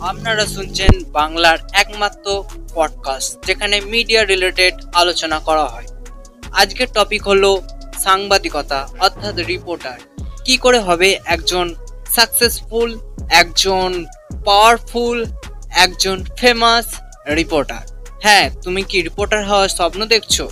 [0.00, 2.44] আপনারা শুনছেন বাংলার একমাত্র
[2.74, 5.86] পডকাস্ট যেখানে মিডিয়া রিলেটেড আলোচনা করা হয়।
[6.52, 7.62] আজকের টপিক হলো
[7.98, 9.98] সাংবাদিকতা, অর্থাৎ রিপোর্টার
[10.44, 11.74] কি করে হবে একজন
[12.10, 12.98] সাকসেসফুল
[13.30, 14.04] একজন
[14.44, 15.24] পাওয়ারফুল
[15.70, 16.86] একজন ফেমাস
[17.34, 20.42] রিপোর্টার হ্যাঁ তুমি কি রিপোর্টার হওয়ার স্বপ্ন দেখছ?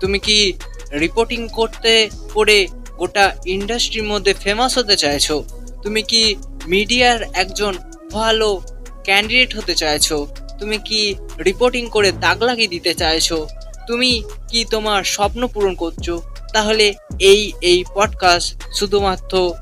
[0.00, 0.52] তুমি কি
[0.92, 5.44] রিপোর্টিং করতে করে গোটা ইন্ডাস্ট্রির মধ্যে ফেমাস হতে চাইছো?
[5.82, 6.36] তুমি কি
[6.66, 7.78] মিডিয়ার একজন
[8.12, 8.62] ভালো
[9.04, 10.26] ক্যান্ডিডেট হতে চাইছো।
[10.58, 13.48] তুমি কি রিপোর্টিং করে দাগ লাগিয়ে দিতে চাইছো?
[13.86, 16.10] তুমি কি তোমার স্বপ্ন পূরণ করছ?
[16.52, 19.54] তাহলে এই এই পডকাস্ট শুধুমাত্র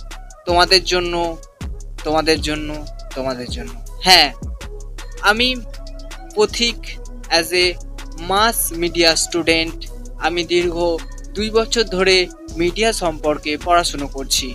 [0.46, 1.36] তোমাদের জন্য
[2.04, 3.70] তোমাদের জন্য তোমাদের জন্য।
[4.02, 4.32] হ্যাঁ
[5.20, 5.56] আমি
[6.34, 6.76] Pathik
[7.28, 7.74] as a
[8.20, 9.86] mass media student
[10.18, 10.96] আমি দীর্ঘ
[11.34, 12.26] দুই বছর ধরে
[12.56, 14.54] মিডিয়া সম্পর্কে পড়াশুনো করছি।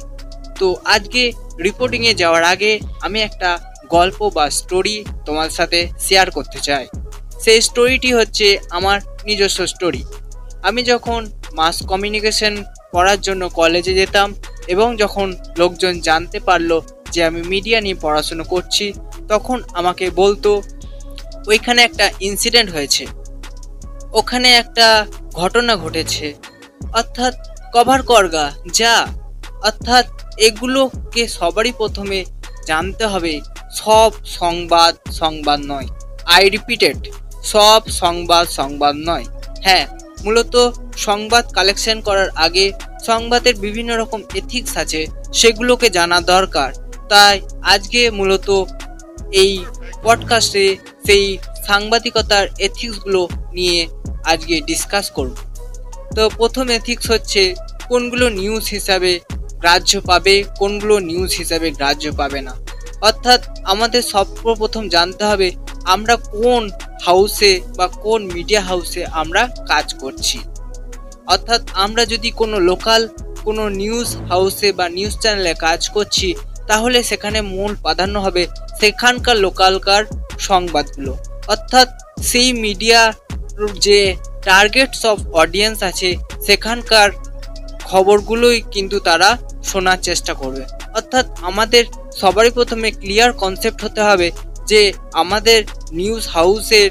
[0.60, 1.32] তো আজকে
[1.64, 6.86] রিপোর্টিংয়ে যাওয়ার আগে আমি একটা গল্প বা স্টোরি তোমার সাথে শেয়ার করতে চাই।
[7.44, 10.04] সেই স্টোরিটি হচ্ছে আমার নিজস্ব স্টোরি
[10.64, 11.22] আমি যখন
[11.54, 12.54] মাস কমিউনিকেশন
[12.92, 14.30] পড়ার জন্য কলেজে যেতাম
[14.68, 15.28] এবং যখন
[15.58, 16.72] লোকজন জানতে পারল
[17.12, 18.86] যে আমি মিডিয়া নিয়ে পড়াশুনো করছি,
[19.28, 20.50] তখন আমাকে বলতো,
[21.48, 23.04] ওইখানে একটা ইনসিডেন্ট হয়েছে।
[24.14, 24.88] ওখানে একটা
[25.34, 26.28] ঘটনা ঘটেছে।
[26.94, 27.34] অর্থাৎ
[27.74, 28.96] কভার করগা যা।
[29.64, 30.06] অর্থাৎ
[30.38, 32.20] এগুলোকে সবারই প্রথমে
[32.68, 33.34] জানতে হবে
[33.74, 35.88] সব সংবাদ সংবাদ নয়।
[36.26, 36.98] আই রিপিটেড
[37.44, 39.26] সব সংবাদ সংবাদ নয়।
[39.64, 39.86] হ্যাঁ
[40.24, 40.56] মূলত
[40.98, 42.72] সংবাদ কালেকশন করার আগে
[43.06, 46.70] সংবাদের বিভিন্ন রকম এথিক্স আছে, সেগুলোকে জানা দরকার।
[47.10, 48.66] তাই আজকে মূলত
[49.32, 49.52] এই
[50.04, 50.66] পডকাস্টে
[51.06, 53.22] সেই সাংবাদিকতার এথিক্সগুলো
[53.54, 53.88] নিয়ে
[54.24, 55.36] আজকে ডিসকাস করব।
[56.16, 57.56] তো প্রথম এথিক্স হচ্ছে,
[57.88, 59.20] কোনগুলো নিউজ হিসাবে
[59.62, 62.54] গ্রাহ্য পাবে, কোনগুলো নিউজ হিসাবে গ্রাহ্য পাবে না।
[63.10, 63.42] অর্থাৎ
[63.74, 65.50] আমাদের সর্বপ্রথম জানতে হবে,
[65.94, 66.64] আমরা কোন
[67.08, 70.38] হাউসে বা কোন মিডিয়া হাউসে আমরা কাজ করছি?
[71.34, 73.02] অর্থাৎ আমরা যদি কোনো লোকাল
[73.46, 76.28] কোনো নিউজ হাউসে বা নিউজ চ্যানেলে কাজ করছি,
[76.70, 78.44] তাহলে সেখানে মূল প্রাধান্য হবে
[78.82, 80.04] সেখানকার লোকালকার
[80.50, 81.14] সংবাদগুলো।
[81.54, 81.88] অর্থাৎ
[82.30, 83.02] সেই মিডিয়া
[83.86, 84.00] যে
[84.48, 86.10] টার্গেটস অফ অডিয়েন্স আছে,
[86.48, 87.10] সেখানকার
[87.90, 89.30] খবরগুলোই কিন্তু তারা
[89.70, 90.64] শোনার চেষ্টা করবে।
[90.98, 91.84] অর্থাৎ আমাদের
[92.22, 94.28] সবারই প্রথমে ক্লিয়ার কনসেপ্ট হতে হবে
[94.72, 94.82] যে
[95.14, 95.60] আমাদের
[95.92, 96.90] নিউজ হাউসের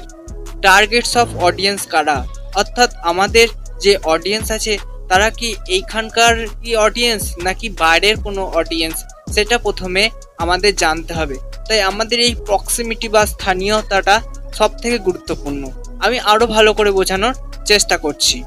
[0.61, 2.17] টার্গেটস অফ অডিয়েন্স কারা।
[2.55, 3.47] অর্থাৎ আমাদের
[3.83, 4.73] যে অডিয়েন্স আছে,
[5.09, 6.33] তারা কি এইখানকার
[6.63, 8.97] কি অডিয়েন্স নাকি বাইরের কোনো অডিয়েন্স
[9.35, 10.03] সেটা প্রথমে
[10.37, 14.15] আমাদের জানতে হবে। তাই আমাদের এই প্রক্সিমিটি বা স্থানীয়তাটা
[14.57, 15.61] সব থেকে গুরুত্বপূর্ণ।
[16.05, 17.33] আমি আরও ভালো করে বোঝানোর
[17.65, 18.37] চেষ্টা করছি।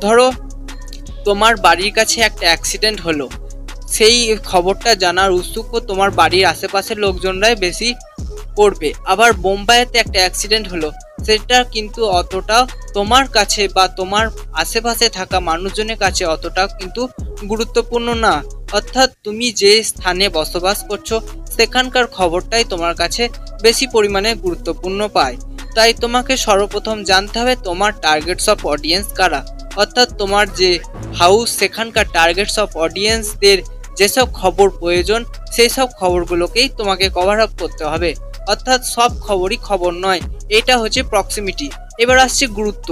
[0.00, 0.26] ধরো,
[1.24, 3.26] তোমার বাড়ির কাছে একটা অ্যাক্সিডেন্ট হলো।
[3.94, 7.88] সেই খবরটা জানার উৎসুক তোমার বাড়ির আশেপাশের লোকজনরাই বেশি
[8.56, 10.88] পড়বে। আবার বোম্বাইতে একটা অ্যাক্সিডেন্ট হলো।
[11.26, 12.58] সেটা কিন্তু অতটা
[12.92, 17.08] তোমার কাছে বা তোমার আশেপাশে থাকা মানুষজনের কাছে অতটা কিন্তু
[17.48, 18.34] গুরুত্বপূর্ণ না।
[18.72, 21.08] অর্থাৎ তুমি যে স্থানে বসবাস করছ,
[21.56, 23.22] সেখানকার খবরটাই তোমার কাছে
[23.62, 25.36] বেশি পরিমাণে গুরুত্বপূর্ণ পায়।
[25.74, 29.40] তাই তোমাকে সর্বপ্রথম জানতে হবে, তোমার টার্গেটস অফ অডিয়েন্স কারা?
[29.76, 30.70] অর্থাৎ তোমার যে
[31.14, 33.58] হাউস সেখানকার টার্গেটস অফ অডিয়েন্সদের
[33.98, 35.20] যেসব খবর প্রয়োজন
[35.54, 38.10] সেই সব খবরগুলোকেই তোমাকে কভার আপ করতে হবে।
[38.52, 40.20] অর্থাৎ সব খবরই খবর নয়,
[40.58, 41.66] এটা হচ্ছে প্রক্সিমিটি
[42.02, 42.88] এবার আসছে গুরুত্ব।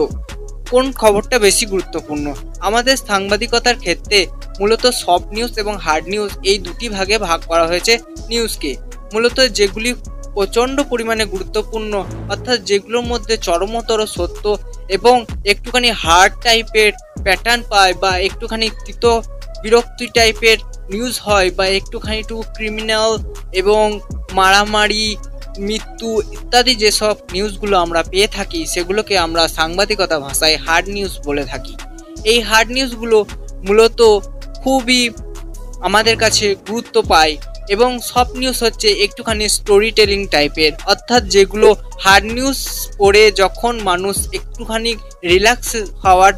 [0.73, 2.27] কোন খবরটা বেশি গুরুত্বপূর্ণ?
[2.69, 4.19] আমাদের সাংবাদিকতার ক্ষেত্রে
[4.61, 7.93] মূলত সফট নিউজ এবং হার্ড নিউজ এই দুটি ভাগে ভাগ করা হয়েছে
[8.31, 8.71] নিউজকে
[9.13, 9.91] মূলত যেগুলি
[10.37, 11.93] প্রচণ্ড পরিমাণে গুরুত্বপূর্ণ,
[12.33, 14.45] অর্থাৎ যেগুলোর মধ্যে চরমতর সত্য
[14.97, 15.17] এবং
[15.53, 16.91] একটুখানি হার্ড টাইপের
[17.25, 19.05] প্যাটার্ন পায় বা একটুখানি তিত
[19.63, 20.59] বিরক্তি টাইপের
[20.95, 23.11] নিউজ হয় বা একটুখানি একটু ক্রিমিনাল
[23.61, 23.85] এবং
[24.39, 25.07] মারামারি,
[25.69, 31.75] মৃত্যু ইত্যাদি যেসব নিউজগুলো আমরা পেয়ে থাকি, সেগুলোকে আমরা সাংবাদিকতা ভাষায় হার্ড নিউজ বলে থাকি।
[32.33, 33.19] এই হার্ড নিউজগুলো
[33.67, 34.01] মূলত
[34.63, 35.03] খুবই
[35.89, 37.35] আমাদের কাছে গুরুত্ব পায়
[37.75, 41.69] এবং সব নিউজ হচ্ছে একটুখানি স্টোরি টেলিং টাইপের অর্থাৎ যেগুলো
[42.05, 42.59] হার্ড নিউজ
[43.01, 44.91] পড়ে যখন মানুষ একটুখানি
[45.31, 45.71] রিল্যাক্স
[46.05, 46.33] হওয়ার,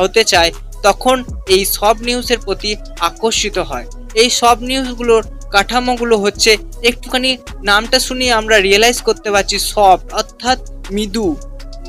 [0.00, 0.50] হতে চায়
[0.86, 1.16] তখন
[1.54, 2.70] এই সব নিউজের প্রতি
[3.08, 3.86] আকর্ষিত হয়।
[4.22, 5.22] এই সব নিউজগুলোর
[5.54, 6.50] কাঠামোগুলো হচ্ছে
[6.90, 7.30] একটুখানি
[7.70, 10.58] নামটা শুনিয়ে আমরা রিয়েলাইজ করতে পারছি সফট অর্থাৎ
[10.94, 11.26] মৃদু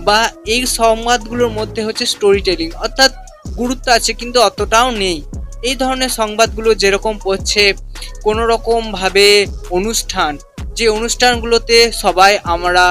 [0.07, 0.19] বা
[0.53, 3.11] এই সংবাদগুলোর মধ্যে হচ্ছে স্টোরি টেলিং অর্থাৎ
[3.59, 5.17] গুরুত্ব আছে কিন্তু অতটাও নেই।
[5.69, 7.63] এই ধরনের সংবাদগুলো যেরকম পড়ছে
[8.25, 9.27] কোনো রকমভাবে
[9.77, 10.31] অনুষ্ঠান,
[10.77, 12.85] যে অনুষ্ঠানগুলোতে সবাই আমরা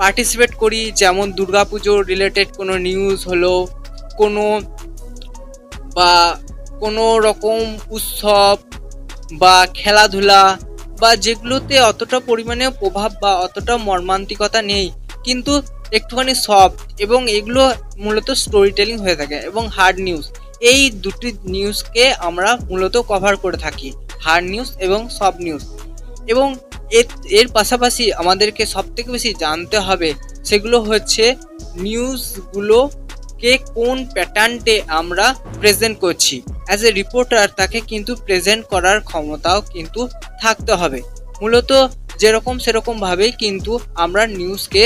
[0.00, 3.52] পার্টিসিপেট করি, যেমন দুর্গাপুজোর রিলেটেড কোনো নিউজ হলো,
[4.20, 4.44] কোনো
[5.96, 6.10] বা
[6.80, 7.58] কোনো রকম
[7.90, 8.56] উৎসব
[9.32, 10.42] বা খেলাধুলা
[11.00, 14.86] বা যেগুলোতে অতটা পরিমাণে প্রভাব বা অতটা মর্মান্তিকতা নেই,
[15.24, 15.52] কিন্তু
[15.92, 17.62] একটুখানি সফট এবং এগুলো
[17.96, 20.24] মূলত স্টোরি টেলিং হয়ে থাকে এবং হার্ড নিউজ
[20.70, 23.88] এই দুটি নিউজকে আমরা মূলত কভার করে থাকি
[24.24, 25.62] হার্ড নিউজ এবং সফট নিউজ
[26.28, 26.48] এবং
[26.90, 30.08] এর এর পাশাপাশি আমাদেরকে সব থেকে বেশি জানতে হবে
[30.44, 31.24] সেগুলো হচ্ছে
[33.42, 35.26] নিউজগুলোকে কোন প্যাটার্নটে আমরা
[35.60, 36.36] প্রেজেন্ট করছি।
[36.66, 40.00] অ্যাজ এ রিপোর্টার তাকে কিন্তু প্রেজেন্ট করার ক্ষমতাও কিন্তু
[40.42, 41.00] থাকতে হবে।
[41.40, 41.70] মূলত
[42.20, 43.72] যেরকম সেরকমভাবেই কিন্তু
[44.04, 44.84] আমরা নিউজকে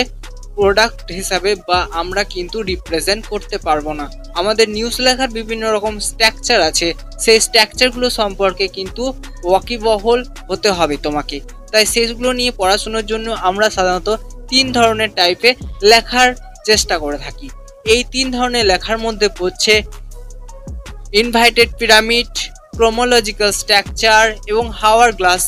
[0.56, 4.06] প্রোডাক্ট হিসাবে বা আমরা কিন্তু রিপ্রেজেন্ট করতে পারব না।
[4.40, 6.88] আমাদের নিউজ লেখার বিভিন্ন রকম স্ট্রাকচার আছে।
[7.24, 9.04] সেই স্ট্রাকচারগুলো সম্পর্কে কিন্তু
[9.48, 10.20] ওয়াকিবহল
[10.50, 11.36] হতে হবে তোমাকে।
[11.72, 14.10] তাই সেগুলো নিয়ে পড়াশোনার জন্য আমরা সাধারণত
[14.50, 15.50] তিন ধরনের টাইপে
[15.90, 16.28] লেখার
[16.68, 17.48] চেষ্টা করে থাকি।
[17.86, 19.74] এই তিন ধরনের লেখার মধ্যে পড়ছে
[21.14, 22.32] ইনভাইটেড পিরামিড
[22.72, 25.42] ক্রোমোলজিক্যাল স্ট্রাকচার এবং হাওয়ার গ্লাস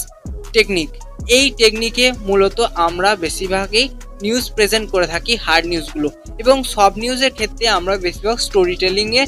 [0.55, 0.91] টেকনিক
[1.37, 3.87] এই টেকনিকে মূলত আমরা বেশিরভাগই
[4.23, 6.09] নিউজ প্রেজেন্ট করে থাকি হার্ড নিউজগুলো
[6.43, 9.25] এবং সব নিউজের ক্ষেত্রে আমরা বেশিরভাগ স্টোরি টেলিংয়ে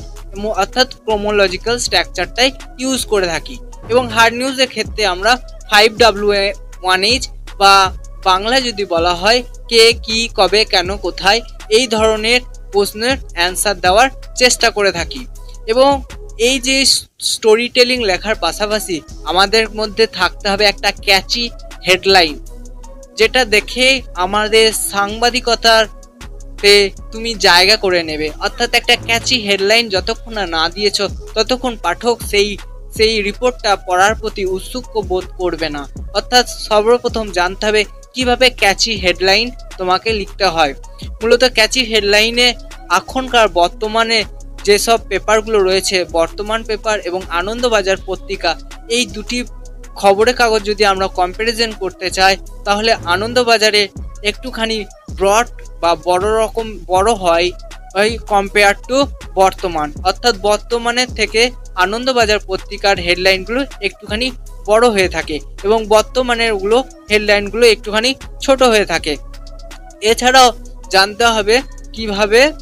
[0.54, 3.56] অর্থাৎ ক্রোমোলজিক্যাল স্ট্রাকচারটাই ইউজ করে থাকি
[3.90, 5.32] এবং হার্ড নিউজের ক্ষেত্রে আমরা
[5.70, 6.30] ফাইভ ডাব্লিউ
[6.82, 7.22] ওয়ান এইচ
[7.60, 7.74] বা
[8.24, 11.40] বাংলা যদি বলা হয় কে, কি, কবে, কেন, কোথায়
[11.70, 12.40] এই ধরনের
[12.72, 15.26] প্রশ্নের অ্যান্সার দেওয়ার চেষ্টা করে থাকি।
[15.66, 15.90] এবং
[16.38, 16.76] এই যে
[17.20, 21.44] স্টোরি টেলিং লেখার পাশাপাশি আমাদের মধ্যে থাকতে হবে একটা ক্যাচি
[21.86, 22.34] হেডলাইন
[23.16, 25.84] যেটা দেখে আমাদের সাংবাদিকতার
[26.62, 30.98] তে তুমি জায়গা করে নেবে। অর্থাৎ একটা ক্যাচি হেডলাইন যতক্ষণ না না দিয়েছ,
[31.34, 32.48] ততক্ষণ পাঠক সেই
[32.96, 35.82] সেই রিপোর্টটা পড়ার প্রতি উৎসুক বোধ করবে না।
[36.14, 37.84] অর্থাৎ সর্বপ্রথম জানতে হবে
[38.14, 39.46] কীভাবে ক্যাচি হেডলাইন
[39.78, 40.72] তোমাকে লিখতে হয়?
[41.20, 42.48] মূলত ক্যাচি হেডলাইনে
[42.98, 44.18] এখনকার বর্তমানে
[44.66, 48.50] যেসব পেপারগুলো রয়েছে, বর্তমান পেপার এবং আনন্দবাজার পত্রিকা,
[48.96, 49.38] এই দুটি
[50.00, 52.34] খবরের কাগজ যদি আমরা কম্প্যারিজন করতে চাই,
[52.64, 53.82] তাহলে আনন্দবাজারে
[54.30, 54.76] একটুখানি
[55.18, 55.46] ব্রড
[55.82, 57.48] বা বড় রকম, বড় হয়,
[58.00, 58.98] ওই কম্পেয়ার টু
[59.34, 61.42] বর্তমান। অর্থাৎ বর্তমানের থেকে
[61.74, 64.30] আনন্দবাজার পত্রিকার হেডলাইনগুলো একটুখানি
[64.66, 69.16] বড় হয়ে থাকে এবং বর্তমানেরগুলো হেডলাইনগুলো একটুখানি ছোট হয়ে থাকে।
[70.00, 70.52] এছাড়াও
[70.90, 71.62] জানতে হবে
[71.92, 72.52] কীভাবে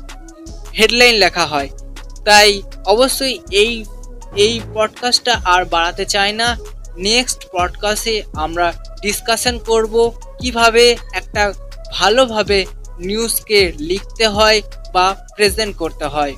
[0.79, 1.69] হেডলাইন লেখা হয়।
[2.25, 3.85] তাই অবশ্যই এই
[4.37, 6.59] এই পডকাস্টটা আর বাড়াতে চাই না।
[6.97, 8.73] নেক্সট পডকাস্টে আমরা
[9.03, 11.53] ডিসকাশন করব কীভাবে একটা
[11.93, 12.67] ভালোভাবে
[12.99, 14.63] নিউজকে লিখতে হয়
[14.93, 16.35] বা প্রেজেন্ট করতে হয়।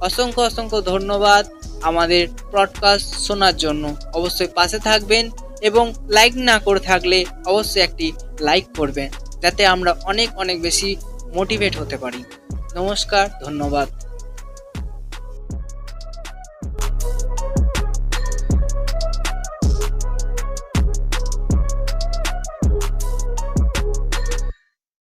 [0.00, 1.46] অসংখ্য অসংখ্য ধন্যবাদ।
[1.82, 5.30] আমাদের পডকাস্ট শোনার জন্য অবশ্যই পাশে থাকবেন
[5.60, 9.10] এবং লাইক না করে থাকলে অবশ্যই একটি লাইক করবেন,
[9.40, 10.96] যাতে আমরা অনেক অনেক বেশি
[11.34, 12.24] মোটিভেট হতে পারি।
[12.74, 13.88] নমস্কার, ধন্যবাদ।